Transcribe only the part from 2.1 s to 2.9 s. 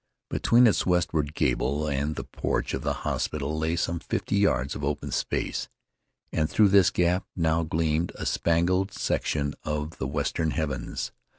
the porch of